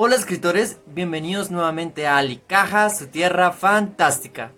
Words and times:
Hola 0.00 0.14
escritores, 0.14 0.80
bienvenidos 0.86 1.50
nuevamente 1.50 2.06
a 2.06 2.18
Alicaja, 2.18 2.88
su 2.90 3.08
tierra 3.08 3.50
fantástica. 3.50 4.52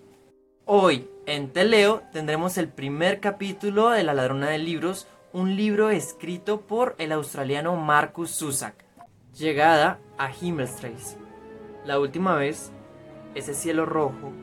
Hoy 0.67 1.09
en 1.25 1.54
Teleo 1.54 2.02
tendremos 2.12 2.59
el 2.59 2.69
primer 2.69 3.20
capítulo 3.20 3.88
de 3.88 4.02
La 4.02 4.12
ladrona 4.12 4.51
de 4.51 4.59
libros, 4.59 5.06
un 5.33 5.56
libro 5.56 5.88
escrito 5.88 6.61
por 6.61 6.96
el 6.98 7.12
australiano 7.12 7.77
Marcus 7.77 8.32
Zusak. 8.32 8.75
Llegada 9.39 10.00
a 10.18 10.30
Himmelstrace. 10.30 11.16
La 11.87 11.98
última 11.98 12.34
vez, 12.34 12.73
ese 13.34 13.55
cielo 13.55 13.87
rojo. 13.87 14.34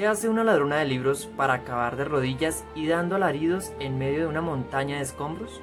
¿Qué 0.00 0.06
hace 0.06 0.30
una 0.30 0.44
ladrona 0.44 0.76
de 0.78 0.86
libros 0.86 1.26
para 1.36 1.52
acabar 1.52 1.94
de 1.94 2.06
rodillas 2.06 2.64
y 2.74 2.86
dando 2.86 3.16
alaridos 3.16 3.74
en 3.80 3.98
medio 3.98 4.20
de 4.20 4.28
una 4.28 4.40
montaña 4.40 4.96
de 4.96 5.02
escombros? 5.02 5.60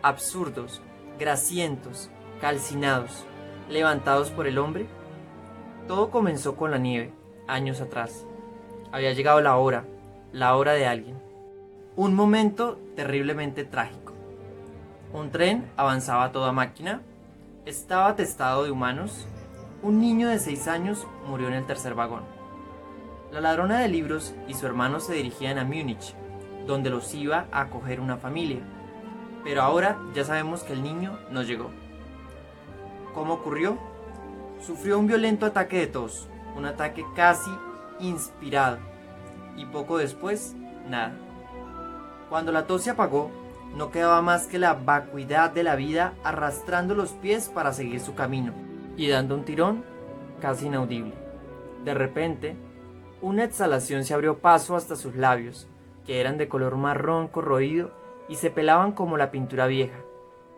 Absurdos, 0.00 0.80
grasientos, 1.18 2.08
calcinados 2.40 3.26
levantados 3.68 4.30
por 4.30 4.46
el 4.46 4.58
hombre? 4.58 4.86
Todo 5.88 6.10
comenzó 6.10 6.54
con 6.54 6.70
la 6.70 6.78
nieve, 6.78 7.12
años 7.48 7.80
atrás. 7.80 8.24
Había 8.92 9.12
llegado 9.12 9.40
la 9.40 9.56
hora, 9.56 9.84
la 10.30 10.54
hora 10.54 10.74
de 10.74 10.86
alguien. 10.86 11.20
Un 11.96 12.14
momento 12.14 12.78
terriblemente 12.94 13.64
trágico. 13.64 14.12
Un 15.12 15.32
tren 15.32 15.68
avanzaba 15.76 16.26
a 16.26 16.30
toda 16.30 16.52
máquina, 16.52 17.02
estaba 17.66 18.06
atestado 18.06 18.62
de 18.62 18.70
humanos, 18.70 19.26
un 19.82 19.98
niño 19.98 20.28
de 20.28 20.38
seis 20.38 20.68
años 20.68 21.08
murió 21.26 21.48
en 21.48 21.54
el 21.54 21.66
tercer 21.66 21.94
vagón. 21.94 22.39
La 23.32 23.40
ladrona 23.40 23.78
de 23.78 23.88
libros 23.88 24.34
y 24.48 24.54
su 24.54 24.66
hermano 24.66 24.98
se 24.98 25.14
dirigían 25.14 25.58
a 25.58 25.64
Múnich, 25.64 26.14
donde 26.66 26.90
los 26.90 27.14
iba 27.14 27.46
a 27.52 27.60
acoger 27.60 28.00
una 28.00 28.16
familia. 28.16 28.60
Pero 29.44 29.62
ahora 29.62 29.98
ya 30.14 30.24
sabemos 30.24 30.64
que 30.64 30.72
el 30.72 30.82
niño 30.82 31.16
no 31.30 31.42
llegó. 31.42 31.70
¿Cómo 33.14 33.34
ocurrió? 33.34 33.78
Sufrió 34.60 34.98
un 34.98 35.06
violento 35.06 35.46
ataque 35.46 35.78
de 35.78 35.86
tos, 35.86 36.28
un 36.56 36.66
ataque 36.66 37.04
casi 37.14 37.50
inspirado, 38.00 38.78
y 39.56 39.64
poco 39.64 39.98
después, 39.98 40.56
nada. 40.88 41.12
Cuando 42.28 42.50
la 42.50 42.66
tos 42.66 42.82
se 42.82 42.90
apagó, 42.90 43.30
no 43.76 43.92
quedaba 43.92 44.22
más 44.22 44.48
que 44.48 44.58
la 44.58 44.74
vacuidad 44.74 45.50
de 45.50 45.62
la 45.62 45.76
vida 45.76 46.14
arrastrando 46.24 46.96
los 46.96 47.12
pies 47.12 47.48
para 47.48 47.72
seguir 47.72 48.00
su 48.00 48.14
camino, 48.16 48.52
y 48.96 49.08
dando 49.08 49.36
un 49.36 49.44
tirón 49.44 49.84
casi 50.40 50.66
inaudible. 50.66 51.14
De 51.84 51.94
repente, 51.94 52.56
una 53.22 53.44
exhalación 53.44 54.04
se 54.04 54.14
abrió 54.14 54.38
paso 54.38 54.76
hasta 54.76 54.96
sus 54.96 55.14
labios, 55.14 55.66
que 56.06 56.20
eran 56.20 56.38
de 56.38 56.48
color 56.48 56.76
marrón 56.76 57.28
corroído 57.28 57.90
y 58.28 58.36
se 58.36 58.50
pelaban 58.50 58.92
como 58.92 59.16
la 59.16 59.30
pintura 59.30 59.66
vieja. 59.66 59.98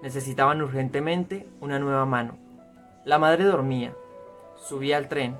Necesitaban 0.03 0.63
urgentemente 0.63 1.49
una 1.61 1.79
nueva 1.79 2.07
mano. 2.07 2.37
La 3.05 3.19
madre 3.19 3.45
dormía. 3.45 3.95
Subí 4.57 4.93
al 4.93 5.09
tren. 5.09 5.37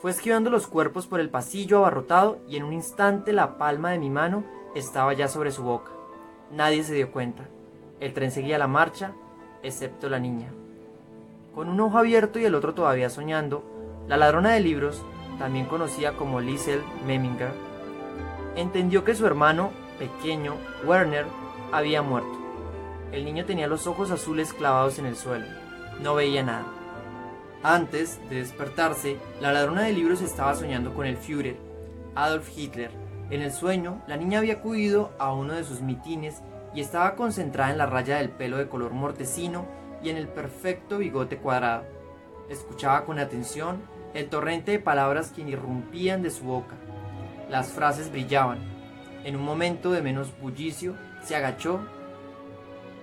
Fue 0.00 0.10
esquivando 0.10 0.50
los 0.50 0.66
cuerpos 0.66 1.06
por 1.06 1.20
el 1.20 1.30
pasillo 1.30 1.78
abarrotado 1.78 2.38
y 2.48 2.56
en 2.56 2.64
un 2.64 2.72
instante 2.72 3.32
la 3.32 3.56
palma 3.56 3.90
de 3.90 3.98
mi 3.98 4.10
mano 4.10 4.44
estaba 4.74 5.12
ya 5.12 5.28
sobre 5.28 5.52
su 5.52 5.62
boca. 5.62 5.92
Nadie 6.50 6.84
se 6.84 6.94
dio 6.94 7.12
cuenta. 7.12 7.44
El 8.00 8.12
tren 8.12 8.30
seguía 8.30 8.58
la 8.58 8.66
marcha, 8.66 9.12
excepto 9.62 10.08
la 10.08 10.18
niña. 10.18 10.52
Con 11.54 11.68
un 11.68 11.80
ojo 11.80 11.98
abierto 11.98 12.38
y 12.38 12.44
el 12.44 12.54
otro 12.54 12.74
todavía 12.74 13.10
soñando, 13.10 13.62
la 14.08 14.16
ladrona 14.16 14.52
de 14.52 14.60
libros, 14.60 15.04
también 15.38 15.66
conocida 15.66 16.12
como 16.12 16.40
Liesel 16.40 16.82
Meminger, 17.06 17.52
entendió 18.56 19.04
que 19.04 19.14
su 19.14 19.26
hermano, 19.26 19.70
pequeño, 19.98 20.56
Werner, 20.84 21.26
había 21.72 22.02
muerto. 22.02 22.38
El 23.12 23.24
niño 23.24 23.44
tenía 23.44 23.66
los 23.66 23.86
ojos 23.86 24.10
azules 24.10 24.52
clavados 24.52 24.98
en 24.98 25.06
el 25.06 25.16
suelo. 25.16 25.46
No 26.00 26.14
veía 26.14 26.42
nada. 26.42 26.64
Antes 27.62 28.18
de 28.28 28.36
despertarse, 28.36 29.18
la 29.40 29.52
ladrona 29.52 29.82
de 29.82 29.92
libros 29.92 30.20
estaba 30.20 30.54
soñando 30.54 30.94
con 30.94 31.06
el 31.06 31.16
Führer, 31.16 31.56
Adolf 32.14 32.48
Hitler. 32.56 32.90
En 33.30 33.40
el 33.40 33.52
sueño, 33.52 34.02
la 34.08 34.16
niña 34.16 34.38
había 34.38 34.54
acudido 34.54 35.12
a 35.18 35.32
uno 35.32 35.54
de 35.54 35.64
sus 35.64 35.80
mitines 35.80 36.42
y 36.74 36.80
estaba 36.80 37.14
concentrada 37.14 37.70
en 37.70 37.78
la 37.78 37.86
raya 37.86 38.16
del 38.16 38.30
pelo 38.30 38.58
de 38.58 38.68
color 38.68 38.92
mortecino 38.92 39.66
y 40.02 40.10
en 40.10 40.16
el 40.16 40.28
perfecto 40.28 40.98
bigote 40.98 41.36
cuadrado. 41.36 41.84
Escuchaba 42.50 43.04
con 43.04 43.18
atención 43.18 43.80
el 44.14 44.28
torrente 44.28 44.72
de 44.72 44.78
palabras 44.78 45.30
que 45.30 45.42
irrumpían 45.42 46.22
de 46.22 46.30
su 46.30 46.44
boca. 46.44 46.74
Las 47.48 47.72
frases 47.72 48.10
brillaban. 48.10 48.58
En 49.24 49.36
un 49.36 49.42
momento 49.42 49.92
de 49.92 50.02
menos 50.02 50.32
bullicio, 50.40 50.94
se 51.22 51.36
agachó 51.36 51.80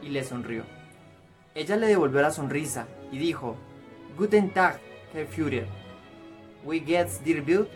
y 0.02 0.10
le 0.10 0.24
sonrió. 0.24 0.64
Ella 1.56 1.78
le 1.78 1.88
devolvió 1.88 2.22
la 2.22 2.32
sonrisa 2.32 2.88
y 3.12 3.18
dijo, 3.18 3.56
Guten 4.18 4.52
Tag, 4.52 4.80
Herr 5.14 5.28
Führer. 5.28 5.68
We 6.64 6.80
geht's 6.82 7.24
dir 7.24 7.42
Bild? 7.42 7.68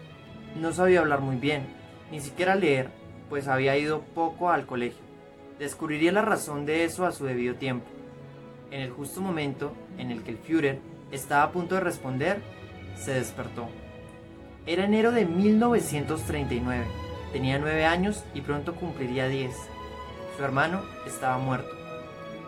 No 0.55 0.71
sabía 0.71 0.99
hablar 0.99 1.21
muy 1.21 1.37
bien, 1.37 1.65
ni 2.11 2.19
siquiera 2.19 2.55
leer, 2.55 2.89
pues 3.29 3.47
había 3.47 3.77
ido 3.77 4.01
poco 4.13 4.51
al 4.51 4.65
colegio. 4.65 5.01
Descubriría 5.57 6.11
la 6.11 6.21
razón 6.21 6.65
de 6.65 6.83
eso 6.83 7.05
a 7.05 7.11
su 7.11 7.25
debido 7.25 7.55
tiempo. 7.55 7.85
En 8.69 8.81
el 8.81 8.91
justo 8.91 9.21
momento 9.21 9.73
en 9.97 10.11
el 10.11 10.23
que 10.23 10.31
el 10.31 10.37
Führer 10.37 10.79
estaba 11.11 11.43
a 11.43 11.51
punto 11.51 11.75
de 11.75 11.81
responder, 11.81 12.41
se 12.95 13.13
despertó. 13.13 13.69
Era 14.65 14.85
enero 14.85 15.11
de 15.11 15.25
1939. 15.25 16.85
Tenía 17.31 17.59
nueve 17.59 17.85
años 17.85 18.23
y 18.33 18.41
pronto 18.41 18.75
cumpliría 18.75 19.27
diez. 19.27 19.55
Su 20.37 20.43
hermano 20.43 20.81
estaba 21.05 21.37
muerto. 21.37 21.75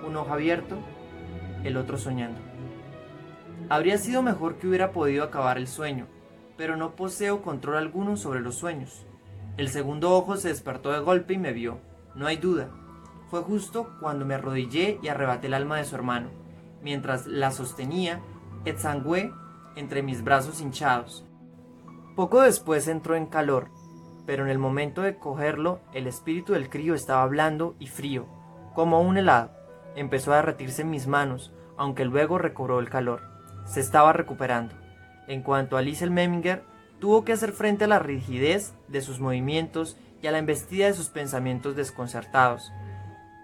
Un 0.08 0.16
ojo 0.16 0.34
abierto, 0.34 0.78
el 1.64 1.78
otro 1.78 1.98
soñando. 1.98 2.40
Habría 3.70 3.98
sido 3.98 4.22
mejor 4.22 4.56
que 4.56 4.68
hubiera 4.68 4.92
podido 4.92 5.24
acabar 5.24 5.58
el 5.58 5.68
sueño, 5.68 6.08
pero 6.58 6.78
no 6.78 6.96
poseo 6.96 7.42
control 7.42 7.78
alguno 7.78 8.16
sobre 8.16 8.40
los 8.40 8.56
sueños. 8.56 9.06
El 9.58 9.70
segundo 9.70 10.12
ojo 10.16 10.38
se 10.38 10.50
despertó 10.50 10.92
de 10.92 11.00
golpe 11.00 11.34
y 11.34 11.38
me 11.38 11.54
vio, 11.54 11.80
no 12.14 12.28
hay 12.28 12.38
duda. 12.38 12.70
Fue 13.30 13.42
justo 13.42 13.90
cuando 14.00 14.26
me 14.26 14.36
arrodillé 14.36 15.00
y 15.02 15.08
arrebaté 15.08 15.48
el 15.48 15.54
alma 15.54 15.78
de 15.78 15.86
su 15.86 15.96
hermano. 15.96 16.30
Mientras 16.84 17.26
la 17.26 17.52
sostenía, 17.52 18.22
exangüé 18.66 19.34
entre 19.76 20.04
mis 20.04 20.24
brazos 20.24 20.62
hinchados. 20.62 21.26
Poco 22.16 22.42
después 22.42 22.88
entró 22.88 23.16
en 23.16 23.26
calor, 23.26 23.70
pero 24.26 24.44
en 24.44 24.50
el 24.50 24.58
momento 24.58 25.02
de 25.02 25.18
cogerlo, 25.18 25.80
el 25.94 26.08
espíritu 26.08 26.54
del 26.54 26.70
crío 26.70 26.96
estaba 26.96 27.26
blando 27.28 27.76
y 27.80 27.88
frío, 27.88 28.26
como 28.74 29.02
un 29.02 29.18
helado. 29.18 29.52
Empezó 29.96 30.34
a 30.34 30.38
derretirse 30.38 30.82
en 30.82 30.90
mis 30.90 31.08
manos, 31.08 31.54
aunque 31.78 32.06
luego 32.06 32.38
recobró 32.38 32.80
el 32.80 32.90
calor 32.90 33.36
se 33.66 33.80
estaba 33.80 34.14
recuperando. 34.14 34.76
En 35.28 35.42
cuanto 35.42 35.76
a 35.76 35.82
Liesel 35.82 36.12
Meminger, 36.12 36.64
tuvo 37.00 37.26
que 37.26 37.34
hacer 37.34 37.52
frente 37.52 37.86
a 37.86 37.88
la 37.88 38.00
rigidez 38.00 38.74
de 38.88 39.02
sus 39.02 39.20
movimientos 39.20 39.98
y 40.22 40.28
a 40.28 40.32
la 40.32 40.38
embestida 40.38 40.86
de 40.88 40.94
sus 40.94 41.10
pensamientos 41.10 41.76
desconcertados. 41.76 42.72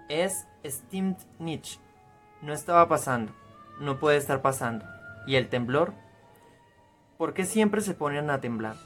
Es 0.08 0.48
stimmt 0.66 1.20
nicht. 1.40 1.80
No 2.42 2.54
estaba 2.54 2.88
pasando. 2.88 3.34
No 3.80 4.00
puede 4.00 4.18
estar 4.18 4.42
pasando. 4.42 4.86
¿Y 5.28 5.36
el 5.36 5.50
temblor? 5.50 5.94
¿Por 7.22 7.36
qué 7.36 7.46
siempre 7.46 7.82
se 7.82 7.94
ponen 7.94 8.32
a 8.32 8.42
temblar? 8.42 8.78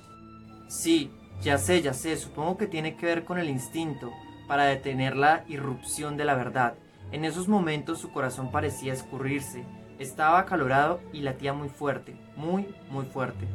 Sí, 0.67 1.09
ya 1.41 1.57
sé, 1.57 1.81
ya 1.81 1.93
sé, 1.93 2.17
supongo 2.17 2.57
que 2.57 2.67
tiene 2.67 2.97
que 2.97 3.05
ver 3.05 3.23
con 3.23 3.39
el 3.39 3.47
instinto 3.47 4.11
para 4.45 4.65
detener 4.65 5.15
la 5.15 5.45
irrupción 5.47 6.17
de 6.17 6.25
la 6.25 6.35
verdad. 6.35 6.73
En 7.13 7.23
esos 7.23 7.47
momentos 7.47 7.99
su 7.99 8.11
corazón 8.11 8.51
parecía 8.51 8.91
escurrirse, 8.91 9.63
estaba 9.99 10.39
acalorado 10.39 10.99
y 11.13 11.21
latía 11.21 11.53
muy 11.53 11.69
fuerte, 11.69 12.17
muy, 12.35 12.75
muy 12.89 13.05
fuerte. 13.05 13.47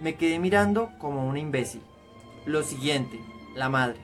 Me 0.00 0.14
quedé 0.14 0.38
mirando 0.38 0.92
como 0.98 1.28
un 1.28 1.36
imbécil. 1.36 1.82
Lo 2.46 2.62
siguiente, 2.62 3.20
la 3.54 3.68
madre. 3.68 4.00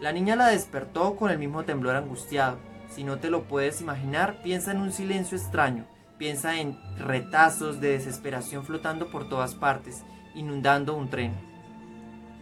La 0.00 0.10
niña 0.10 0.34
la 0.34 0.48
despertó 0.48 1.14
con 1.14 1.30
el 1.30 1.38
mismo 1.38 1.62
temblor 1.62 1.94
angustiado. 1.94 2.58
Si 2.90 3.04
no 3.04 3.20
te 3.20 3.30
lo 3.30 3.44
puedes 3.44 3.80
imaginar, 3.80 4.42
piensa 4.42 4.72
en 4.72 4.80
un 4.80 4.90
silencio 4.90 5.38
extraño. 5.38 5.86
Piensa 6.18 6.60
en 6.60 6.76
retazos 6.98 7.80
de 7.80 7.90
desesperación 7.90 8.64
flotando 8.64 9.08
por 9.08 9.28
todas 9.28 9.54
partes, 9.54 10.02
inundando 10.34 10.94
un 10.94 11.08
tren. 11.08 11.32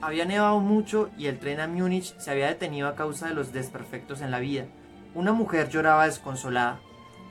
Había 0.00 0.24
nevado 0.24 0.60
mucho 0.60 1.10
y 1.18 1.26
el 1.26 1.38
tren 1.38 1.60
a 1.60 1.68
Múnich 1.68 2.16
se 2.18 2.30
había 2.30 2.46
detenido 2.46 2.88
a 2.88 2.94
causa 2.94 3.28
de 3.28 3.34
los 3.34 3.52
desperfectos 3.52 4.22
en 4.22 4.30
la 4.30 4.38
vida. 4.38 4.64
Una 5.14 5.32
mujer 5.32 5.68
lloraba 5.68 6.06
desconsolada. 6.06 6.80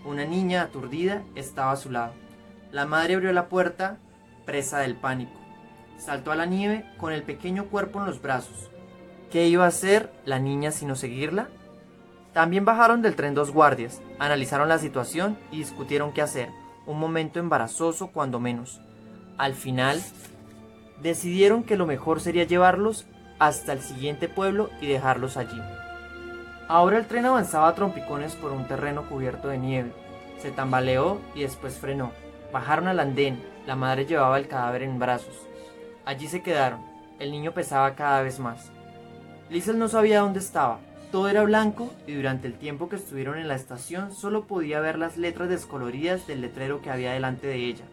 Una 0.06 0.26
niña 0.26 0.62
aturdida 0.62 1.24
estaba 1.34 1.72
a 1.72 1.78
su 1.78 1.90
lado. 1.90 2.14
La 2.72 2.86
madre 2.86 3.16
abrió 3.16 3.34
la 3.34 3.48
puerta, 3.50 3.98
presa 4.46 4.80
del 4.80 4.96
pánico. 4.96 5.40
Saltó 5.98 6.32
a 6.32 6.36
la 6.36 6.46
nieve 6.46 6.86
con 6.98 7.12
el 7.12 7.24
pequeño 7.24 7.66
cuerpo 7.66 8.00
en 8.00 8.06
los 8.06 8.22
brazos. 8.22 8.70
¿Qué 9.32 9.48
iba 9.48 9.66
a 9.66 9.70
hacer 9.70 10.12
la 10.26 10.40
niña 10.40 10.72
sino 10.72 10.96
seguirla? 10.96 11.50
También 12.36 12.66
bajaron 12.66 13.02
del 13.02 13.16
tren 13.16 13.34
dos 13.34 13.52
guardias, 13.52 14.02
analizaron 14.20 14.68
la 14.68 14.78
situación 14.78 15.38
y 15.52 15.60
discutieron 15.60 16.12
qué 16.12 16.22
hacer. 16.22 16.50
Un 16.86 17.00
momento 17.00 17.40
embarazoso 17.40 18.08
cuando 18.08 18.42
menos. 18.42 18.82
Al 19.38 19.54
final, 19.54 20.04
decidieron 21.02 21.64
que 21.64 21.78
lo 21.78 21.86
mejor 21.86 22.20
sería 22.20 22.44
llevarlos 22.44 23.06
hasta 23.40 23.72
el 23.72 23.80
siguiente 23.80 24.28
pueblo 24.28 24.70
y 24.82 24.88
dejarlos 24.88 25.38
allí. 25.38 25.62
Ahora 26.68 26.98
el 26.98 27.06
tren 27.06 27.26
avanzaba 27.26 27.70
a 27.70 27.74
trompicones 27.74 28.36
por 28.36 28.52
un 28.52 28.68
terreno 28.68 29.08
cubierto 29.08 29.48
de 29.48 29.58
nieve. 29.58 29.94
Se 30.38 30.52
tambaleó 30.52 31.22
y 31.36 31.44
después 31.44 31.78
frenó. 31.78 32.12
Bajaron 32.52 32.90
al 32.90 33.00
andén. 33.00 33.42
La 33.66 33.78
madre 33.78 34.06
llevaba 34.06 34.38
el 34.38 34.50
cadáver 34.50 34.84
en 34.84 35.00
brazos. 35.00 35.48
Allí 36.04 36.28
se 36.28 36.44
quedaron. 36.44 36.82
El 37.18 37.32
niño 37.32 37.54
pesaba 37.54 37.96
cada 37.96 38.22
vez 38.24 38.42
más. 38.42 38.74
Liesel 39.50 39.80
no 39.80 39.88
sabía 39.88 40.20
dónde 40.20 40.40
estaba. 40.40 40.82
Todo 41.12 41.30
era 41.30 41.44
blanco 41.44 41.94
y 42.08 42.14
durante 42.14 42.48
el 42.48 42.58
tiempo 42.58 42.90
que 42.90 42.98
estuvieron 42.98 43.38
en 43.38 43.48
la 43.48 43.56
estación 43.56 44.14
solo 44.14 44.46
podía 44.48 44.80
ver 44.80 44.98
las 44.98 45.18
letras 45.18 45.50
descoloridas 45.50 46.28
del 46.28 46.42
letrero 46.42 46.82
que 46.82 46.90
había 46.90 47.14
delante 47.14 47.48
de 47.48 47.66
ella. 47.66 47.86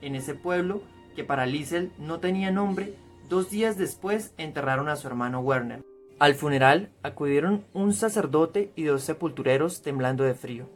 En 0.00 0.14
ese 0.14 0.34
pueblo, 0.34 0.82
que 1.14 1.24
para 1.24 1.46
Liesel 1.46 1.92
no 1.98 2.20
tenía 2.20 2.50
nombre, 2.50 2.94
dos 3.28 3.50
días 3.50 3.76
después 3.76 4.32
enterraron 4.38 4.88
a 4.88 4.96
su 4.96 5.06
hermano 5.06 5.40
Werner. 5.40 5.82
Al 6.18 6.34
funeral 6.34 6.90
acudieron 7.02 7.64
un 7.74 7.92
sacerdote 7.92 8.72
y 8.76 8.84
dos 8.84 9.02
sepultureros 9.02 9.82
temblando 9.82 10.24
de 10.24 10.34
frío. 10.34 10.68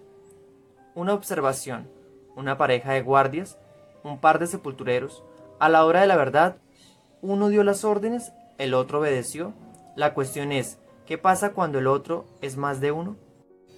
Una 0.94 1.14
observación, 1.14 1.88
una 2.36 2.58
pareja 2.58 2.92
de 2.92 3.02
guardias, 3.02 3.56
un 4.02 4.18
par 4.18 4.38
de 4.38 4.46
sepultureros, 4.46 5.22
a 5.58 5.68
la 5.68 5.84
hora 5.84 6.00
de 6.00 6.06
la 6.06 6.16
verdad, 6.16 6.56
uno 7.22 7.48
dio 7.48 7.64
las 7.64 7.84
órdenes, 7.84 8.32
el 8.58 8.74
otro 8.74 9.00
obedeció. 9.00 9.54
La 9.96 10.14
cuestión 10.14 10.52
es, 10.52 10.78
¿Qué 11.08 11.16
pasa 11.16 11.52
cuando 11.54 11.78
el 11.78 11.86
otro 11.86 12.26
es 12.42 12.58
más 12.58 12.82
de 12.82 12.92
uno? 12.92 13.16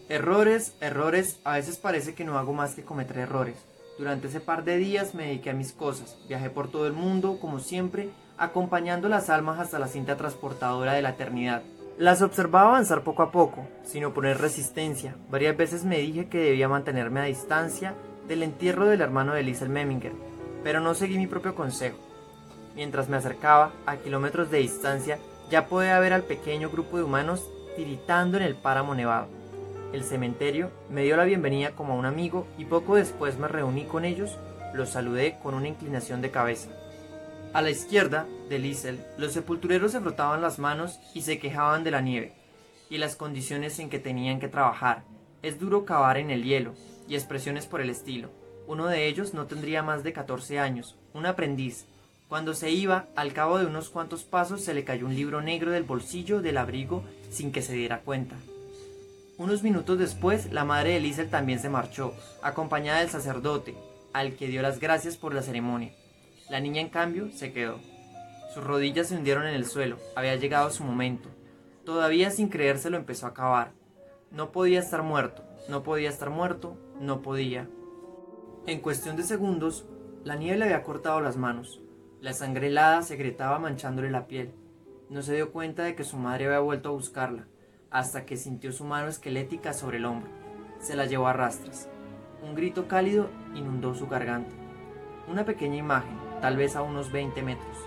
Errores, 0.09 0.75
errores, 0.81 1.39
a 1.45 1.53
veces 1.53 1.77
parece 1.77 2.13
que 2.13 2.25
no 2.25 2.37
hago 2.37 2.53
más 2.53 2.75
que 2.75 2.83
cometer 2.83 3.19
errores. 3.19 3.55
Durante 3.99 4.27
ese 4.27 4.41
par 4.41 4.65
de 4.65 4.79
días 4.79 5.15
me 5.15 5.27
dediqué 5.27 5.51
a 5.51 5.55
mis 5.55 5.73
cosas, 5.73 6.19
viajé 6.27 6.51
por 6.51 6.73
todo 6.73 6.89
el 6.89 6.93
mundo, 6.93 7.39
como 7.41 7.61
siempre, 7.61 8.11
acompañando 8.37 9.09
las 9.09 9.31
almas 9.31 9.61
hasta 9.61 9.79
la 9.79 9.87
cinta 9.87 10.17
transportadora 10.17 10.95
de 10.95 11.03
la 11.03 11.11
eternidad. 11.11 11.63
Las 11.99 12.21
observaba 12.21 12.71
avanzar 12.71 13.05
poco 13.05 13.23
a 13.23 13.31
poco, 13.31 13.65
sin 13.85 14.05
oponer 14.05 14.39
resistencia. 14.39 15.15
Varias 15.31 15.57
veces 15.57 15.85
me 15.85 15.99
dije 15.99 16.29
que 16.29 16.39
debía 16.39 16.69
mantenerme 16.69 17.21
a 17.21 17.25
distancia 17.27 17.95
del 18.27 18.43
entierro 18.43 18.87
del 18.87 19.03
hermano 19.03 19.35
de 19.35 19.45
Liesel 19.45 19.69
Memminger, 19.69 20.15
pero 20.65 20.81
no 20.81 20.95
seguí 20.95 21.17
mi 21.17 21.29
propio 21.29 21.55
consejo. 21.55 21.99
Mientras 22.75 23.09
me 23.09 23.19
acercaba, 23.19 23.73
a 23.87 23.99
kilómetros 23.99 24.51
de 24.51 24.59
distancia, 24.59 25.21
ya 25.51 25.67
puede 25.67 25.99
ver 25.99 26.13
al 26.13 26.23
pequeño 26.23 26.71
grupo 26.71 26.97
de 26.97 27.03
humanos 27.03 27.49
tiritando 27.77 28.37
en 28.37 28.45
el 28.45 28.55
páramo 28.55 28.95
nevado. 28.95 29.29
El 29.93 30.05
cementerio 30.05 30.71
me 30.89 31.03
dio 31.03 31.17
la 31.17 31.25
bienvenida 31.25 31.73
como 31.73 31.95
a 31.95 31.97
un 31.97 32.07
amigo 32.07 32.47
y 32.57 32.65
poco 32.65 32.95
después 32.95 33.37
me 33.39 33.49
reuní 33.49 33.85
con 33.85 34.05
ellos, 34.05 34.39
los 34.73 34.91
saludé 34.91 35.39
con 35.43 35.55
una 35.55 35.69
inclinación 35.69 36.23
de 36.23 36.31
cabeza. 36.31 36.71
A 37.53 37.63
la 37.63 37.71
izquierda 37.71 38.27
de 38.49 38.61
Liesel, 38.61 39.01
los 39.19 39.33
sepultureros 39.33 39.91
se 39.91 40.01
frotaban 40.01 40.41
las 40.41 40.61
manos 40.61 41.01
y 41.15 41.23
se 41.23 41.41
quejaban 41.41 41.83
de 41.83 41.91
la 41.91 42.01
nieve 42.01 42.33
y 42.89 42.99
las 42.99 43.17
condiciones 43.17 43.81
en 43.81 43.91
que 43.91 43.99
tenían 43.99 44.39
que 44.39 44.49
trabajar. 44.49 45.03
Es 45.43 45.59
duro 45.59 45.85
cavar 45.85 46.17
en 46.19 46.31
el 46.31 46.45
hielo 46.45 46.75
y 47.09 47.17
expresiones 47.17 47.67
por 47.67 47.81
el 47.81 47.91
estilo. 47.91 48.31
Uno 48.69 48.87
de 48.87 49.09
ellos 49.09 49.35
no 49.35 49.47
tendría 49.47 49.83
más 49.83 50.05
de 50.05 50.13
14 50.13 50.61
años, 50.61 50.97
un 51.13 51.27
aprendiz, 51.27 51.87
cuando 52.31 52.55
se 52.55 52.71
iba, 52.71 53.09
al 53.17 53.33
cabo 53.33 53.59
de 53.59 53.67
unos 53.67 53.91
cuantos 53.91 54.23
pasos 54.23 54.61
se 54.61 54.73
le 54.73 54.85
cayó 54.85 55.07
un 55.07 55.17
libro 55.17 55.43
negro 55.43 55.73
del 55.73 55.83
bolsillo 55.83 56.41
del 56.41 56.59
abrigo 56.59 57.03
sin 57.29 57.51
que 57.51 57.61
se 57.61 57.73
diera 57.73 58.03
cuenta. 58.03 58.37
Unos 59.37 59.65
minutos 59.65 59.99
después, 59.99 60.53
la 60.53 60.65
madre 60.65 60.93
de 60.93 61.01
Liesel 61.01 61.29
también 61.29 61.59
se 61.59 61.69
marchó, 61.69 62.15
acompañada 62.41 63.01
del 63.01 63.11
sacerdote, 63.11 63.75
al 64.13 64.37
que 64.37 64.47
dio 64.47 64.63
las 64.63 64.79
gracias 64.79 65.17
por 65.17 65.35
la 65.35 65.43
ceremonia. 65.43 65.93
La 66.49 66.61
niña, 66.61 66.81
en 66.81 66.89
cambio, 66.89 67.33
se 67.33 67.53
quedó. 67.53 67.81
Sus 68.55 68.63
rodillas 68.63 69.09
se 69.09 69.17
hundieron 69.17 69.49
en 69.49 69.55
el 69.57 69.67
suelo, 69.67 69.99
había 70.15 70.37
llegado 70.37 70.71
su 70.71 70.85
momento. 70.85 71.29
Todavía 71.85 72.31
sin 72.31 72.49
creérselo 72.49 72.97
empezó 72.97 73.27
a 73.27 73.35
cavar. 73.35 73.73
No 74.31 74.53
podía 74.53 74.79
estar 74.79 75.03
muerto, 75.03 75.43
no 75.69 75.83
podía 75.83 76.11
estar 76.11 76.31
muerto, 76.31 76.77
no 77.01 77.23
podía. 77.23 77.67
En 78.69 78.79
cuestión 78.79 79.17
de 79.17 79.25
segundos, 79.25 79.85
la 80.23 80.37
nieve 80.37 80.59
le 80.59 80.65
había 80.67 80.85
cortado 80.85 81.21
las 81.21 81.37
manos. 81.37 81.81
La 82.21 82.35
sangre 82.35 82.67
helada 82.67 83.01
se 83.01 83.17
gritaba 83.17 83.59
manchándole 83.59 84.11
la 84.11 84.27
piel. 84.27 84.53
No 85.09 85.23
se 85.23 85.35
dio 85.35 85.53
cuenta 85.53 85.85
de 85.85 85.95
que 85.95 86.05
su 86.05 86.19
madre 86.19 86.45
había 86.45 86.59
vuelto 86.59 86.91
a 86.91 86.93
buscarla, 86.93 87.47
hasta 87.91 88.27
que 88.27 88.37
sintió 88.37 88.73
su 88.73 88.85
mano 88.85 89.09
esquelética 89.09 89.73
sobre 89.73 89.97
el 89.97 90.05
hombro. 90.05 90.31
Se 90.81 90.97
la 90.97 91.07
llevó 91.07 91.29
a 91.29 91.33
rastras. 91.33 91.89
Un 92.47 92.55
grito 92.55 92.89
cálido 92.89 93.31
inundó 93.55 93.95
su 93.95 94.07
garganta. 94.07 94.55
Una 95.29 95.47
pequeña 95.47 95.77
imagen, 95.77 96.19
tal 96.43 96.59
vez 96.59 96.77
a 96.77 96.83
unos 96.83 97.11
20 97.11 97.43
metros. 97.43 97.79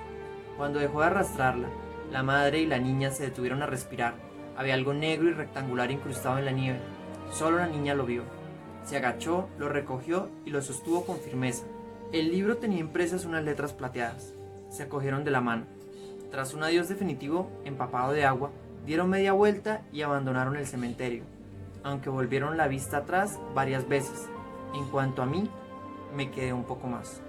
Cuando 0.58 0.80
dejó 0.80 1.02
de 1.02 1.06
arrastrarla, 1.06 1.70
la 2.12 2.24
madre 2.24 2.60
y 2.60 2.66
la 2.66 2.80
niña 2.80 3.12
se 3.12 3.26
detuvieron 3.26 3.62
a 3.62 3.68
respirar. 3.68 4.16
Había 4.58 4.74
algo 4.74 4.96
negro 4.96 5.30
y 5.30 5.34
rectangular 5.34 5.92
incrustado 5.92 6.40
en 6.40 6.46
la 6.46 6.52
nieve. 6.52 6.80
Solo 7.32 7.58
la 7.58 7.68
niña 7.68 7.94
lo 7.94 8.08
vio. 8.08 8.24
Se 8.84 8.98
agachó, 8.98 9.48
lo 9.60 9.70
recogió 9.70 10.30
y 10.44 10.50
lo 10.50 10.64
sostuvo 10.64 11.06
con 11.06 11.20
firmeza, 11.20 11.66
el 12.14 12.32
libro 12.32 12.58
tenía 12.58 12.80
impresas 12.80 13.26
unas 13.26 13.44
letras 13.44 13.74
plateadas. 13.74 14.34
Se 14.70 14.84
acogieron 14.84 15.24
de 15.24 15.32
la 15.32 15.42
mano. 15.42 15.66
Tras 16.30 16.54
un 16.54 16.64
adiós 16.64 16.88
definitivo, 16.88 17.50
empapado 17.66 18.14
de 18.14 18.24
agua, 18.24 18.52
dieron 18.86 19.10
media 19.10 19.34
vuelta 19.34 19.82
y 19.92 20.04
abandonaron 20.04 20.56
el 20.56 20.68
cementerio, 20.68 21.24
aunque 21.84 22.12
volvieron 22.12 22.56
la 22.56 22.68
vista 22.68 22.98
atrás 22.98 23.40
varias 23.56 23.90
veces. 23.90 24.30
En 24.76 24.86
cuanto 24.90 25.24
a 25.24 25.26
mí, 25.26 25.50
me 26.16 26.30
quedé 26.30 26.54
un 26.54 26.66
poco 26.66 26.88
más. 26.88 27.20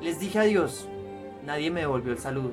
Les 0.00 0.18
dije 0.18 0.40
adiós. 0.40 0.88
Nadie 1.44 1.70
me 1.70 1.80
devolvió 1.80 2.10
el 2.10 2.18
saludo. 2.18 2.52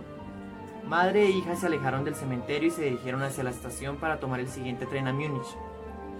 Madre 0.87 1.25
e 1.25 1.31
hija 1.31 1.55
se 1.55 1.65
alejaron 1.65 2.03
del 2.03 2.15
cementerio 2.15 2.67
y 2.67 2.71
se 2.71 2.83
dirigieron 2.83 3.23
hacia 3.23 3.43
la 3.43 3.49
estación 3.49 3.97
para 3.97 4.19
tomar 4.19 4.39
el 4.39 4.47
siguiente 4.47 4.85
tren 4.85 5.07
a 5.07 5.13
Múnich. 5.13 5.57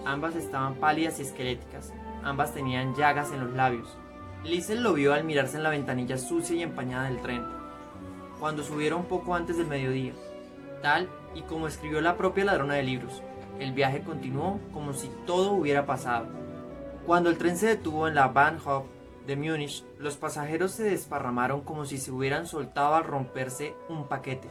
Ambas 0.04 0.36
estaban 0.36 0.76
pálidas 0.76 1.20
y 1.20 1.24
esqueléticas. 1.24 1.94
Ambas 2.24 2.54
tenían 2.54 2.96
llagas 2.96 3.32
en 3.32 3.42
los 3.42 3.54
labios. 3.54 3.98
Liesel 4.44 4.82
lo 4.82 4.94
vio 4.94 5.14
al 5.14 5.24
mirarse 5.24 5.58
en 5.58 5.64
la 5.64 5.70
ventanilla 5.70 6.18
sucia 6.18 6.56
y 6.56 6.64
empañada 6.64 7.04
del 7.04 7.22
tren, 7.22 7.46
cuando 8.40 8.64
subieron 8.64 9.06
poco 9.06 9.36
antes 9.36 9.58
del 9.58 9.68
mediodía. 9.68 10.14
Tal 10.82 11.08
y 11.36 11.44
como 11.44 11.68
escribió 11.68 12.02
la 12.02 12.18
propia 12.18 12.46
ladrona 12.46 12.74
de 12.74 12.82
libros, 12.82 13.22
el 13.60 13.72
viaje 13.74 14.02
continuó 14.02 14.60
como 14.74 14.94
si 14.94 15.12
todo 15.28 15.52
hubiera 15.52 15.86
pasado. 15.86 16.26
Cuando 17.06 17.30
el 17.30 17.38
tren 17.38 17.56
se 17.56 17.68
detuvo 17.68 18.08
en 18.08 18.16
la 18.16 18.30
Bahnhof 18.30 18.86
de 19.28 19.36
Múnich, 19.36 19.86
los 20.00 20.18
pasajeros 20.18 20.72
se 20.72 20.86
desparramaron 20.86 21.62
como 21.62 21.86
si 21.86 22.00
se 22.00 22.12
hubieran 22.12 22.48
soltado 22.48 22.96
al 22.96 23.04
romperse 23.04 23.76
un 23.90 24.08
paquete. 24.08 24.50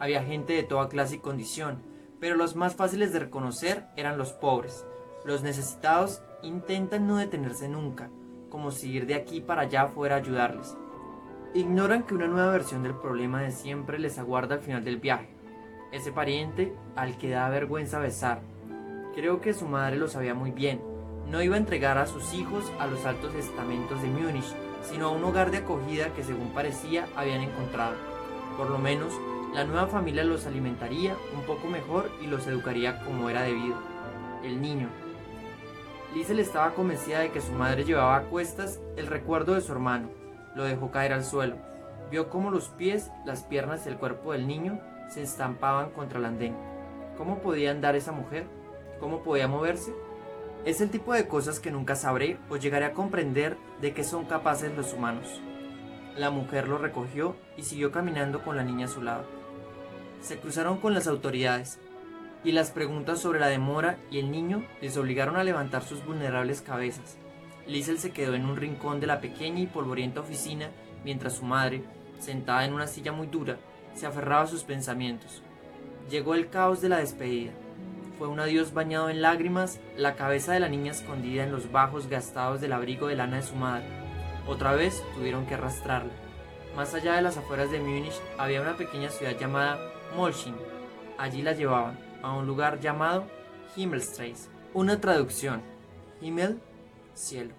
Había 0.00 0.24
gente 0.24 0.52
de 0.54 0.64
toda 0.64 0.88
clase 0.88 1.14
y 1.14 1.18
condición, 1.18 1.80
pero 2.18 2.34
los 2.34 2.56
más 2.56 2.74
fáciles 2.74 3.12
de 3.12 3.20
reconocer 3.20 3.84
eran 3.96 4.18
los 4.18 4.32
pobres. 4.32 4.84
Los 5.24 5.44
necesitados 5.44 6.22
intentan 6.42 7.06
no 7.06 7.18
detenerse 7.18 7.68
nunca, 7.68 8.10
como 8.52 8.70
si 8.70 8.90
ir 8.90 9.06
de 9.06 9.14
aquí 9.14 9.40
para 9.40 9.62
allá 9.62 9.86
fuera 9.86 10.16
a 10.16 10.18
ayudarles. 10.18 10.76
Ignoran 11.54 12.02
que 12.02 12.14
una 12.14 12.26
nueva 12.26 12.52
versión 12.52 12.82
del 12.82 12.94
problema 12.94 13.40
de 13.40 13.50
siempre 13.50 13.98
les 13.98 14.18
aguarda 14.18 14.56
al 14.56 14.60
final 14.60 14.84
del 14.84 14.98
viaje. 14.98 15.30
Ese 15.90 16.12
pariente 16.12 16.74
al 16.94 17.16
que 17.16 17.30
da 17.30 17.48
vergüenza 17.48 17.98
besar. 17.98 18.42
Creo 19.14 19.40
que 19.40 19.54
su 19.54 19.66
madre 19.66 19.96
lo 19.96 20.06
sabía 20.06 20.34
muy 20.34 20.50
bien. 20.50 20.82
No 21.30 21.40
iba 21.40 21.54
a 21.54 21.58
entregar 21.58 21.96
a 21.96 22.04
sus 22.04 22.34
hijos 22.34 22.70
a 22.78 22.86
los 22.86 23.06
altos 23.06 23.34
estamentos 23.34 24.02
de 24.02 24.08
Múnich, 24.08 24.54
sino 24.82 25.06
a 25.06 25.12
un 25.12 25.24
hogar 25.24 25.50
de 25.50 25.58
acogida 25.58 26.12
que 26.12 26.22
según 26.22 26.50
parecía 26.50 27.08
habían 27.16 27.40
encontrado. 27.40 27.94
Por 28.58 28.68
lo 28.68 28.78
menos, 28.78 29.14
la 29.54 29.64
nueva 29.64 29.86
familia 29.86 30.24
los 30.24 30.46
alimentaría 30.46 31.16
un 31.34 31.42
poco 31.46 31.68
mejor 31.68 32.10
y 32.20 32.26
los 32.26 32.46
educaría 32.46 33.02
como 33.02 33.30
era 33.30 33.44
debido. 33.44 33.76
El 34.44 34.60
niño, 34.60 34.88
Liesel 36.14 36.40
estaba 36.40 36.74
convencida 36.74 37.20
de 37.20 37.30
que 37.30 37.40
su 37.40 37.52
madre 37.52 37.84
llevaba 37.84 38.16
a 38.16 38.24
cuestas 38.24 38.80
el 38.96 39.06
recuerdo 39.06 39.54
de 39.54 39.62
su 39.62 39.72
hermano. 39.72 40.10
Lo 40.54 40.64
dejó 40.64 40.90
caer 40.90 41.14
al 41.14 41.24
suelo. 41.24 41.56
Vio 42.10 42.28
cómo 42.28 42.50
los 42.50 42.68
pies, 42.68 43.10
las 43.24 43.44
piernas 43.44 43.86
y 43.86 43.88
el 43.88 43.96
cuerpo 43.96 44.32
del 44.32 44.46
niño 44.46 44.78
se 45.08 45.22
estampaban 45.22 45.90
contra 45.90 46.18
el 46.18 46.26
andén. 46.26 46.54
¿Cómo 47.16 47.38
podía 47.38 47.70
andar 47.70 47.96
esa 47.96 48.12
mujer? 48.12 48.46
¿Cómo 49.00 49.22
podía 49.22 49.48
moverse? 49.48 49.94
Es 50.66 50.82
el 50.82 50.90
tipo 50.90 51.14
de 51.14 51.26
cosas 51.26 51.60
que 51.60 51.70
nunca 51.70 51.96
sabré 51.96 52.38
o 52.50 52.56
llegaré 52.58 52.84
a 52.84 52.92
comprender 52.92 53.56
de 53.80 53.94
qué 53.94 54.04
son 54.04 54.26
capaces 54.26 54.76
los 54.76 54.92
humanos. 54.92 55.40
La 56.16 56.30
mujer 56.30 56.68
lo 56.68 56.76
recogió 56.76 57.36
y 57.56 57.62
siguió 57.62 57.90
caminando 57.90 58.44
con 58.44 58.56
la 58.56 58.64
niña 58.64 58.84
a 58.84 58.90
su 58.90 59.02
lado. 59.02 59.24
Se 60.20 60.38
cruzaron 60.38 60.78
con 60.78 60.92
las 60.92 61.06
autoridades, 61.06 61.80
y 62.44 62.52
las 62.52 62.70
preguntas 62.70 63.20
sobre 63.20 63.40
la 63.40 63.48
demora 63.48 63.98
y 64.10 64.18
el 64.18 64.30
niño 64.30 64.64
les 64.80 64.96
obligaron 64.96 65.36
a 65.36 65.44
levantar 65.44 65.82
sus 65.84 66.04
vulnerables 66.04 66.60
cabezas. 66.60 67.16
Liesel 67.66 67.98
se 67.98 68.10
quedó 68.10 68.34
en 68.34 68.44
un 68.44 68.56
rincón 68.56 69.00
de 69.00 69.06
la 69.06 69.20
pequeña 69.20 69.60
y 69.60 69.66
polvorienta 69.66 70.20
oficina 70.20 70.70
mientras 71.04 71.36
su 71.36 71.44
madre, 71.44 71.84
sentada 72.18 72.64
en 72.64 72.72
una 72.72 72.86
silla 72.86 73.12
muy 73.12 73.28
dura, 73.28 73.58
se 73.94 74.06
aferraba 74.06 74.42
a 74.42 74.46
sus 74.46 74.64
pensamientos. 74.64 75.42
Llegó 76.10 76.34
el 76.34 76.48
caos 76.48 76.80
de 76.80 76.88
la 76.88 76.98
despedida. 76.98 77.52
Fue 78.18 78.28
un 78.28 78.40
adiós 78.40 78.72
bañado 78.72 79.08
en 79.08 79.22
lágrimas, 79.22 79.80
la 79.96 80.14
cabeza 80.14 80.52
de 80.52 80.60
la 80.60 80.68
niña 80.68 80.92
escondida 80.92 81.44
en 81.44 81.52
los 81.52 81.70
bajos 81.70 82.08
gastados 82.08 82.60
del 82.60 82.72
abrigo 82.72 83.08
de 83.08 83.16
lana 83.16 83.36
de 83.36 83.42
su 83.42 83.56
madre. 83.56 83.86
Otra 84.46 84.74
vez 84.74 85.02
tuvieron 85.14 85.46
que 85.46 85.54
arrastrarla. 85.54 86.12
Más 86.76 86.94
allá 86.94 87.14
de 87.14 87.22
las 87.22 87.36
afueras 87.36 87.70
de 87.70 87.80
Múnich 87.80 88.20
había 88.38 88.62
una 88.62 88.76
pequeña 88.76 89.10
ciudad 89.10 89.38
llamada 89.38 89.78
Molschin. 90.16 90.54
Allí 91.18 91.42
la 91.42 91.52
llevaban 91.52 92.11
a 92.22 92.32
un 92.32 92.46
lugar 92.46 92.80
llamado 92.80 93.26
Himmelstraße. 93.76 94.48
Una 94.74 95.00
traducción. 95.00 95.62
Himmel, 96.20 96.60
cielo. 97.14 97.54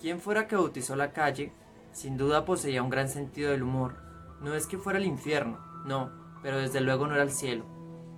Quien 0.00 0.20
fuera 0.20 0.46
que 0.46 0.56
bautizó 0.56 0.96
la 0.96 1.12
calle, 1.12 1.52
sin 1.92 2.16
duda 2.16 2.44
poseía 2.44 2.82
un 2.82 2.90
gran 2.90 3.08
sentido 3.08 3.50
del 3.50 3.64
humor. 3.64 3.96
No 4.40 4.54
es 4.54 4.66
que 4.66 4.78
fuera 4.78 4.98
el 4.98 5.06
infierno, 5.06 5.58
no, 5.84 6.10
pero 6.42 6.58
desde 6.58 6.80
luego 6.80 7.06
no 7.06 7.14
era 7.14 7.24
el 7.24 7.32
cielo. 7.32 7.64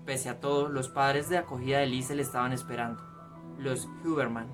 Pese 0.05 0.29
a 0.29 0.41
todo, 0.41 0.69
los 0.69 0.89
padres 0.89 1.29
de 1.29 1.39
acogida 1.39 1.79
de 1.79 1.87
Liesel 1.87 2.19
le 2.19 2.23
estaban 2.23 2.53
esperando, 2.53 3.03
los 3.59 3.89
Huberman. 4.05 4.49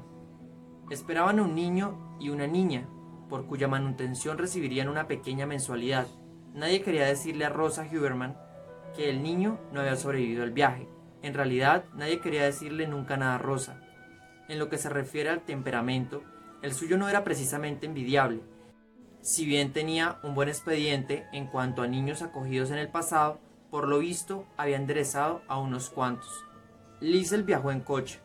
Esperaban 0.90 1.40
un 1.40 1.54
niño 1.54 2.16
y 2.20 2.28
una 2.28 2.46
niña, 2.46 2.88
por 3.28 3.46
cuya 3.46 3.66
manutención 3.66 4.38
recibirían 4.38 4.88
una 4.88 5.08
pequeña 5.08 5.46
mensualidad. 5.46 6.06
Nadie 6.54 6.82
quería 6.82 7.06
decirle 7.06 7.44
a 7.44 7.50
Rosa 7.50 7.86
Huberman 7.90 8.36
que 8.96 9.10
el 9.10 9.22
niño 9.22 9.58
no 9.72 9.80
había 9.80 9.96
sobrevivido 9.96 10.42
al 10.42 10.52
viaje. 10.52 10.88
En 11.22 11.34
realidad, 11.34 11.84
nadie 11.94 12.20
quería 12.20 12.44
decirle 12.44 12.86
nunca 12.86 13.16
nada 13.16 13.34
a 13.34 13.38
Rosa. 13.38 13.80
En 14.48 14.58
lo 14.58 14.68
que 14.68 14.78
se 14.78 14.88
refiere 14.88 15.28
al 15.28 15.44
temperamento, 15.44 16.22
el 16.62 16.72
suyo 16.72 16.96
no 16.96 17.08
era 17.08 17.24
precisamente 17.24 17.86
envidiable. 17.86 18.40
Si 19.20 19.44
bien 19.44 19.72
tenía 19.72 20.18
un 20.22 20.34
buen 20.34 20.48
expediente 20.48 21.26
en 21.32 21.46
cuanto 21.46 21.82
a 21.82 21.88
niños 21.88 22.22
acogidos 22.22 22.70
en 22.70 22.78
el 22.78 22.88
pasado, 22.88 23.40
por 23.70 23.88
lo 23.88 23.98
visto 23.98 24.46
había 24.56 24.76
enderezado 24.76 25.42
a 25.48 25.58
unos 25.58 25.90
cuantos. 25.90 26.44
Liesel 27.00 27.42
viajó 27.42 27.72
en 27.72 27.80
coche. 27.80 28.20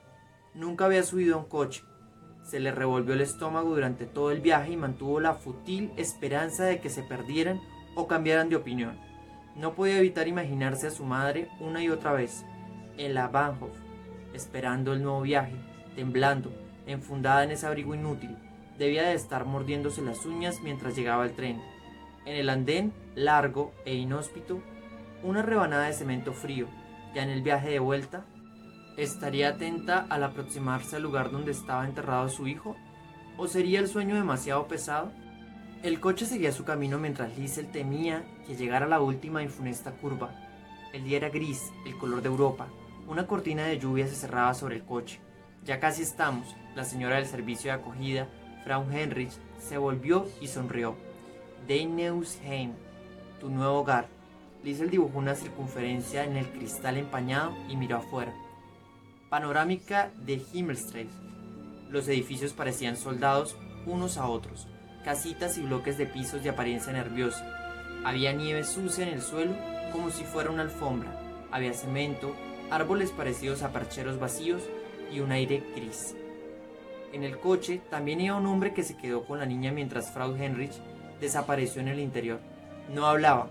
Nunca 0.54 0.86
había 0.86 1.04
subido 1.04 1.36
a 1.36 1.40
un 1.40 1.46
coche. 1.46 1.84
Se 2.44 2.60
le 2.60 2.72
revolvió 2.72 3.14
el 3.14 3.22
estómago 3.22 3.70
durante 3.72 4.06
todo 4.06 4.32
el 4.32 4.42
viaje 4.42 4.72
y 4.72 4.78
mantuvo 4.78 5.20
la 5.20 5.34
fútil 5.34 5.92
esperanza 5.98 6.66
de 6.66 6.80
que 6.80 6.90
se 6.90 7.04
perdieran 7.04 7.60
o 7.96 8.08
cambiaran 8.08 8.50
de 8.50 8.56
opinión. 8.56 9.11
No 9.56 9.74
podía 9.74 9.98
evitar 9.98 10.28
imaginarse 10.28 10.88
a 10.88 10.92
su 10.92 11.04
madre 11.04 11.50
una 11.60 11.84
y 11.84 11.90
otra 11.90 12.14
vez, 12.14 12.46
en 12.98 13.14
la 13.14 13.28
Bahnhof, 13.28 13.76
esperando 14.34 14.94
el 14.94 15.04
nuevo 15.04 15.22
viaje, 15.22 15.56
temblando, 15.96 16.52
enfundada 16.88 17.44
en 17.44 17.52
ese 17.52 17.68
abrigo 17.68 17.94
inútil. 17.94 18.38
Debía 18.78 19.04
de 19.04 19.14
estar 19.14 19.46
mordiéndose 19.46 20.02
las 20.02 20.26
uñas 20.26 20.62
mientras 20.64 20.96
llegaba 20.96 21.26
el 21.26 21.34
tren. 21.34 21.62
En 22.26 22.36
el 22.36 22.50
andén, 22.50 22.94
largo 23.16 23.74
e 23.86 23.96
inhóspito, 23.96 24.62
una 25.24 25.42
rebanada 25.42 25.88
de 25.88 25.94
cemento 25.94 26.34
frío. 26.34 26.68
Ya 27.14 27.24
en 27.24 27.30
el 27.30 27.42
viaje 27.42 27.70
de 27.70 27.80
vuelta, 27.80 28.26
¿estaría 28.98 29.50
atenta 29.50 30.06
al 30.10 30.24
aproximarse 30.24 30.96
al 30.96 31.04
lugar 31.04 31.32
donde 31.32 31.52
estaba 31.52 31.86
enterrado 31.86 32.30
su 32.30 32.48
hijo? 32.48 32.76
¿O 33.38 33.48
sería 33.48 33.80
el 33.80 33.88
sueño 33.88 34.16
demasiado 34.16 34.68
pesado? 34.68 35.12
El 35.84 36.00
coche 36.00 36.28
seguía 36.28 36.52
su 36.52 36.64
camino 36.64 37.00
mientras 37.00 37.36
Liesel 37.36 37.66
temía 37.72 38.24
que 38.46 38.56
llegara 38.56 38.86
la 38.86 39.02
última 39.02 39.42
y 39.42 39.48
funesta 39.48 39.92
curva. 39.92 40.30
El 40.94 41.06
día 41.06 41.18
era 41.18 41.30
gris, 41.30 41.72
el 41.88 41.98
color 41.98 42.22
de 42.22 42.28
Europa. 42.28 42.68
Una 43.08 43.26
cortina 43.26 43.66
de 43.66 43.80
lluvia 43.80 44.08
se 44.08 44.14
cerraba 44.14 44.54
sobre 44.54 44.76
el 44.76 44.84
coche. 44.84 45.20
Ya 45.66 45.80
casi 45.80 46.04
estamos. 46.04 46.56
La 46.76 46.86
señora 46.86 47.16
del 47.16 47.26
servicio 47.26 47.72
de 47.72 47.80
acogida, 47.80 48.28
Frau 48.64 48.86
Heinrich, 48.92 49.32
se 49.58 49.80
volvió 49.80 50.28
y 50.40 50.50
sonrió. 50.50 50.96
Neusheim, 51.68 52.74
tu 53.40 53.50
nuevo 53.50 53.80
hogar. 53.80 54.08
Liesel 54.64 54.92
dibujó 54.92 55.18
una 55.18 55.34
circunferencia 55.34 56.26
en 56.26 56.38
el 56.38 56.48
cristal 56.52 56.98
empañado 56.98 57.56
y 57.68 57.76
miró 57.76 57.98
afuera. 57.98 58.36
Panorámica 59.32 60.12
de 60.16 60.44
Himmelstraße. 60.54 61.10
Los 61.90 62.08
edificios 62.08 62.54
parecían 62.54 62.98
soldados 62.98 63.58
unos 63.88 64.18
a 64.18 64.28
otros 64.28 64.68
casitas 65.04 65.58
y 65.58 65.62
bloques 65.62 65.98
de 65.98 66.06
pisos 66.06 66.44
de 66.44 66.50
apariencia 66.50 66.94
nerviosa. 66.94 67.46
Había 68.04 68.34
nieve 68.34 68.64
sucia 68.64 69.08
en 69.08 69.14
el 69.14 69.22
suelo 69.22 69.54
como 69.92 70.10
si 70.10 70.24
fuera 70.24 70.50
una 70.50 70.64
alfombra. 70.64 71.12
Había 71.52 71.74
cemento, 71.74 72.36
árboles 72.70 73.12
parecidos 73.12 73.64
a 73.64 73.72
parcheros 73.72 74.20
vacíos 74.20 74.64
y 75.12 75.20
un 75.20 75.32
aire 75.32 75.64
gris. 75.76 76.16
En 77.14 77.24
el 77.24 77.38
coche 77.38 77.82
también 77.90 78.22
iba 78.22 78.38
un 78.38 78.46
hombre 78.46 78.74
que 78.74 78.84
se 78.84 78.96
quedó 78.96 79.26
con 79.26 79.40
la 79.40 79.46
niña 79.46 79.72
mientras 79.72 80.12
Frau 80.12 80.36
Heinrich 80.36 80.74
desapareció 81.20 81.82
en 81.82 81.90
el 81.90 82.00
interior. 82.00 82.40
No 82.94 83.06
hablaba. 83.06 83.50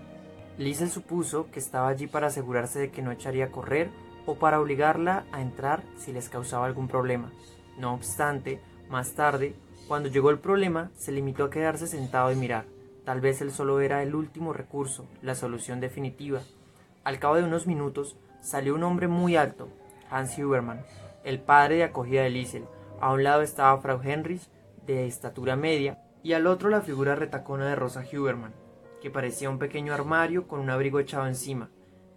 Liesel 0.57 0.89
supuso 0.89 1.49
que 1.51 1.59
estaba 1.59 1.87
allí 1.87 2.07
para 2.07 2.27
asegurarse 2.27 2.79
de 2.79 2.91
que 2.91 3.01
no 3.01 3.11
echaría 3.11 3.45
a 3.45 3.51
correr 3.51 3.89
o 4.25 4.35
para 4.35 4.59
obligarla 4.59 5.25
a 5.31 5.41
entrar 5.41 5.83
si 5.97 6.11
les 6.11 6.29
causaba 6.29 6.65
algún 6.65 6.87
problema. 6.87 7.31
No 7.77 7.93
obstante, 7.93 8.59
más 8.89 9.13
tarde, 9.13 9.55
cuando 9.87 10.09
llegó 10.09 10.29
el 10.29 10.39
problema, 10.39 10.91
se 10.95 11.11
limitó 11.11 11.45
a 11.45 11.49
quedarse 11.49 11.87
sentado 11.87 12.31
y 12.31 12.35
mirar. 12.35 12.65
Tal 13.05 13.19
vez 13.19 13.41
él 13.41 13.51
solo 13.51 13.81
era 13.81 14.03
el 14.03 14.15
último 14.15 14.53
recurso, 14.53 15.05
la 15.21 15.35
solución 15.35 15.79
definitiva. 15.79 16.41
Al 17.03 17.19
cabo 17.19 17.35
de 17.35 17.43
unos 17.43 17.67
minutos, 17.67 18.15
salió 18.41 18.75
un 18.75 18.83
hombre 18.83 19.07
muy 19.07 19.35
alto, 19.35 19.69
Hans 20.09 20.37
Huberman, 20.37 20.83
el 21.23 21.39
padre 21.39 21.77
de 21.77 21.83
acogida 21.83 22.21
de 22.21 22.29
Liesel. 22.29 22.65
A 22.99 23.11
un 23.11 23.23
lado 23.23 23.41
estaba 23.41 23.81
Frau 23.81 24.01
Heinrich, 24.01 24.41
de 24.85 25.07
estatura 25.07 25.55
media, 25.55 25.99
y 26.23 26.33
al 26.33 26.47
otro 26.47 26.69
la 26.69 26.81
figura 26.81 27.15
retacona 27.15 27.67
de 27.67 27.75
Rosa 27.75 28.03
Huberman, 28.11 28.53
que 29.01 29.09
parecía 29.09 29.49
un 29.49 29.57
pequeño 29.57 29.93
armario 29.93 30.47
con 30.47 30.59
un 30.59 30.69
abrigo 30.69 30.99
echado 30.99 31.27
encima. 31.27 31.69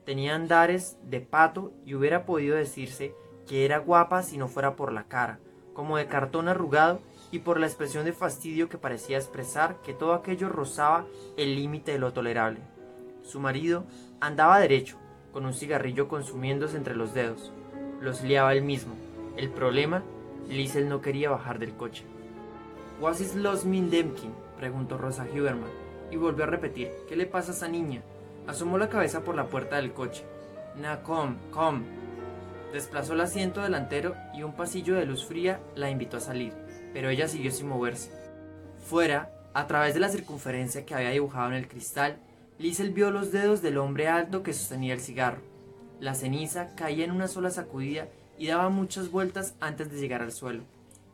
Tenía 0.05 0.35
andares 0.35 0.99
de 1.03 1.21
pato 1.21 1.73
y 1.87 1.95
hubiera 1.95 2.27
podido 2.27 2.57
decirse 2.57 3.15
que 3.47 3.65
era 3.65 3.79
guapa 3.79 4.23
si 4.23 4.37
no 4.37 4.49
fuera 4.49 4.77
por 4.77 4.93
la 4.93 5.05
cara, 5.05 5.39
como 5.73 5.97
de 5.97 6.07
cartón 6.07 6.49
arrugado 6.49 7.01
y 7.35 7.41
por 7.41 7.59
la 7.59 7.67
expresión 7.67 8.05
de 8.05 8.13
fastidio 8.13 8.69
que 8.69 8.79
parecía 8.79 9.17
expresar 9.17 9.81
que 9.83 9.93
todo 9.93 10.15
aquello 10.15 10.49
rozaba 10.49 11.05
el 11.37 11.57
límite 11.57 11.91
de 11.91 11.99
lo 11.99 12.13
tolerable. 12.13 12.61
Su 13.25 13.41
marido 13.41 13.87
andaba 14.21 14.61
derecho, 14.61 14.99
con 15.33 15.45
un 15.45 15.53
cigarrillo 15.53 16.07
consumiéndose 16.07 16.77
entre 16.77 16.95
los 16.95 17.13
dedos. 17.13 17.53
Los 18.01 18.23
liaba 18.23 18.53
él 18.53 18.63
mismo. 18.63 18.95
El 19.37 19.51
problema, 19.51 20.05
Liesel 20.49 20.89
no 20.89 21.01
quería 21.01 21.29
bajar 21.29 21.59
del 21.59 21.75
coche. 21.75 22.05
¿Was 23.01 23.21
is 23.21 23.35
los 23.35 23.65
min 23.65 23.91
Demkin? 23.91 24.33
preguntó 24.57 24.97
Rosa 24.97 25.25
Huberman, 25.25 25.73
y 26.13 26.17
volvió 26.17 26.45
a 26.45 26.47
repetir, 26.47 26.93
¿qué 27.09 27.17
le 27.17 27.27
pasa 27.27 27.51
a 27.51 27.55
esa 27.57 27.67
niña? 27.67 28.03
Asomó 28.47 28.79
la 28.79 28.89
cabeza 28.89 29.25
por 29.25 29.35
la 29.35 29.49
puerta 29.49 29.75
del 29.75 29.93
coche. 29.93 30.25
Na, 30.77 31.03
com, 31.03 31.35
com. 31.51 31.83
Desplazó 32.73 33.15
el 33.15 33.23
asiento 33.23 33.61
delantero 33.61 34.15
y 34.35 34.45
un 34.45 34.53
pasillo 34.53 34.95
de 34.95 35.07
luz 35.07 35.27
fría 35.27 35.59
la 35.75 35.91
invitó 35.91 36.19
a 36.19 36.21
salir 36.21 36.64
pero 36.95 37.11
ella 37.11 37.29
siguió 37.29 37.51
sin 37.51 37.69
moverse. 37.69 38.11
Fuera, 38.89 39.31
a 39.53 39.67
través 39.67 39.93
de 39.93 40.01
la 40.01 40.09
circunferencia 40.09 40.87
que 40.87 40.95
había 40.95 41.11
dibujado 41.11 41.49
en 41.49 41.55
el 41.55 41.69
cristal, 41.69 42.17
Liesel 42.59 42.93
vio 42.93 43.11
los 43.11 43.33
dedos 43.33 43.61
del 43.61 43.79
hombre 43.79 44.09
alto 44.09 44.43
que 44.43 44.53
sostenía 44.53 44.95
el 44.95 45.01
cigarro. 45.01 45.43
La 46.01 46.15
ceniza 46.15 46.75
caía 46.77 47.05
en 47.05 47.11
una 47.11 47.29
sola 47.29 47.51
sacudida 47.51 48.09
y 48.39 48.47
daba 48.47 48.69
muchas 48.69 49.11
vueltas 49.11 49.55
antes 49.61 49.91
de 49.91 49.99
llegar 49.99 50.23
al 50.23 50.33
suelo. 50.33 50.63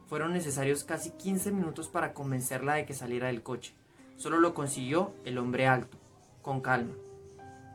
Fueron 0.07 0.35
necesarios 0.35 0.85
casi 0.85 1.11
15 1.11 1.51
minutos 1.51 1.89
para 1.89 2.13
convencerla 2.13 2.75
de 2.75 2.85
que 2.85 2.95
saliera 2.95 3.29
del 3.29 3.43
coche. 3.43 3.73
Solo 4.17 4.39
lo 4.39 4.53
consiguió 4.53 5.15
el 5.25 5.39
hombre 5.39 5.67
alto, 5.67 5.97
con 6.43 6.61
calma. 6.61 6.93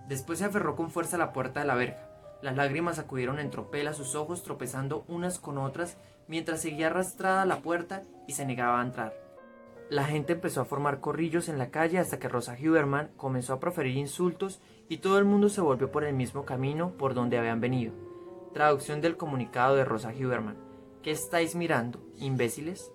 Después 0.07 0.37
se 0.37 0.45
aferró 0.45 0.75
con 0.75 0.91
fuerza 0.91 1.15
a 1.15 1.19
la 1.19 1.33
puerta 1.33 1.61
de 1.61 1.65
la 1.65 1.75
verja. 1.75 2.04
Las 2.45 2.55
lágrimas 2.55 2.99
acudieron 2.99 3.39
en 3.39 3.49
tropel 3.49 3.87
a 3.87 3.93
sus 3.95 4.13
ojos, 4.13 4.43
tropezando 4.43 5.03
unas 5.07 5.39
con 5.39 5.57
otras 5.57 5.97
mientras 6.27 6.61
seguía 6.61 6.87
arrastrada 6.87 7.43
la 7.43 7.63
puerta 7.63 8.03
y 8.27 8.33
se 8.33 8.45
negaba 8.45 8.79
a 8.79 8.85
entrar. 8.85 9.15
La 9.89 10.03
gente 10.03 10.33
empezó 10.33 10.61
a 10.61 10.65
formar 10.65 10.99
corrillos 10.99 11.49
en 11.49 11.57
la 11.57 11.71
calle 11.71 11.97
hasta 11.97 12.19
que 12.19 12.29
Rosa 12.29 12.55
Huberman 12.55 13.09
comenzó 13.17 13.53
a 13.53 13.59
proferir 13.59 13.97
insultos 13.97 14.61
y 14.87 14.97
todo 14.97 15.17
el 15.17 15.25
mundo 15.25 15.49
se 15.49 15.59
volvió 15.59 15.91
por 15.91 16.03
el 16.03 16.13
mismo 16.13 16.45
camino 16.45 16.91
por 16.91 17.15
donde 17.15 17.39
habían 17.39 17.61
venido. 17.61 17.93
Traducción 18.53 19.01
del 19.01 19.17
comunicado 19.17 19.75
de 19.75 19.83
Rosa 19.83 20.13
Huberman. 20.15 20.57
¿Qué 21.01 21.09
estáis 21.09 21.55
mirando, 21.55 21.99
imbéciles? 22.19 22.91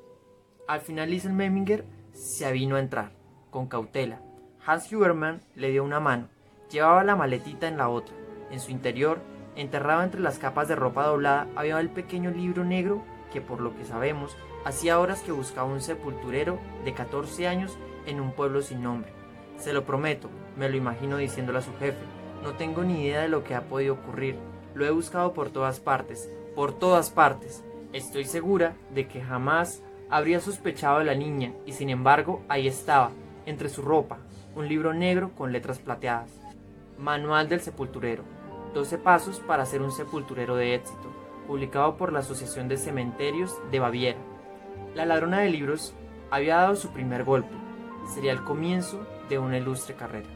Al 0.69 0.81
final 0.81 1.11
Liesel 1.11 1.33
Memminger 1.33 1.85
se 2.13 2.47
avino 2.47 2.77
a 2.77 2.81
entrar, 2.81 3.11
con 3.51 3.67
cautela. 3.67 4.23
Hans 4.65 4.93
Huberman 4.93 5.41
le 5.57 5.73
dio 5.73 5.83
una 5.83 5.99
mano. 5.99 6.29
Llevaba 6.71 7.03
la 7.03 7.17
maletita 7.17 7.67
en 7.67 7.79
la 7.79 7.89
otra. 7.89 8.15
En 8.53 8.59
su 8.59 8.71
interior, 8.73 9.21
enterrado 9.57 10.03
entre 10.03 10.21
las 10.21 10.39
capas 10.39 10.69
de 10.69 10.77
ropa 10.77 11.07
doblada, 11.07 11.47
había 11.57 11.81
el 11.81 11.91
pequeño 11.91 12.31
libro 12.31 12.65
negro 12.65 13.03
que 13.31 13.41
por 13.41 13.61
lo 13.61 13.75
que 13.77 13.85
sabemos, 13.85 14.37
hacía 14.65 14.99
horas 14.99 15.23
que 15.23 15.33
buscaba 15.33 15.69
un 15.69 15.81
sepulturero 15.81 16.59
de 16.85 16.93
14 16.93 17.49
años 17.49 17.79
en 18.07 18.21
un 18.21 18.33
pueblo 18.33 18.63
sin 18.63 18.83
nombre. 18.83 19.13
Se 19.57 19.73
lo 19.73 19.85
prometo, 19.85 20.29
me 20.57 20.69
lo 20.69 20.77
imagino 20.77 21.17
diciéndole 21.17 21.59
a 21.59 21.63
su 21.63 21.73
jefe, 21.79 22.05
no 22.43 22.53
tengo 22.55 22.83
ni 22.83 23.05
idea 23.05 23.23
de 23.23 23.29
lo 23.29 23.45
que 23.45 23.55
ha 23.55 23.63
podido 23.63 23.95
ocurrir, 23.95 24.37
lo 24.75 24.87
he 24.87 24.91
buscado 24.91 25.33
por 25.33 25.51
todas 25.51 25.81
partes, 25.81 26.31
por 26.55 26.73
todas 26.73 27.11
partes. 27.11 27.65
Estoy 27.93 28.25
segura 28.25 28.75
de 28.95 29.07
que 29.07 29.21
jamás 29.21 29.83
habría 30.09 30.41
sospechado 30.41 30.99
de 30.99 31.05
la 31.05 31.15
niña 31.15 31.53
y 31.67 31.73
sin 31.73 31.91
embargo 31.91 32.43
ahí 32.49 32.67
estaba, 32.67 33.11
entre 33.47 33.69
su 33.69 33.83
ropa, 33.83 34.19
un 34.55 34.69
libro 34.69 34.95
negro 34.95 35.31
con 35.37 35.53
letras 35.53 35.79
plateadas. 35.79 36.31
Manual 36.99 37.49
del 37.49 37.61
sepulturero. 37.61 38.25
12 38.75 38.99
pasos 38.99 39.41
para 39.41 39.67
ser 39.67 39.83
un 39.83 39.93
sepulturero 39.93 40.57
de 40.57 40.75
éxito 40.75 41.11
publicado 41.47 41.97
por 41.97 42.13
la 42.13 42.21
Asociación 42.21 42.69
de 42.69 42.77
Cementerios 42.77 43.57
de 43.71 43.81
Baviera. 43.81 44.19
La 44.95 45.05
ladrona 45.05 45.41
de 45.41 45.51
libros 45.51 45.95
había 46.31 46.57
dado 46.57 46.77
su 46.77 46.93
primer 46.93 47.25
golpe. 47.25 47.55
Sería 48.15 48.33
el 48.33 48.45
comienzo 48.45 49.05
de 49.29 49.39
una 49.39 49.59
ilustre 49.59 49.95
carrera. 49.95 50.29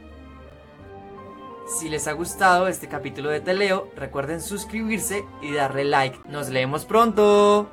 Si 1.66 1.88
les 1.88 2.06
ha 2.08 2.12
gustado 2.12 2.68
este 2.68 2.88
capítulo 2.88 3.30
de 3.30 3.40
Teleo, 3.40 3.88
recuerden 3.96 4.40
suscribirse 4.40 5.24
y 5.40 5.52
darle 5.52 5.84
like. 5.84 6.18
Nos 6.28 6.50
leemos 6.50 6.84
pronto. 6.84 7.68